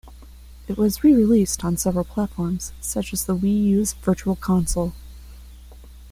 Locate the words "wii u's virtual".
3.37-4.35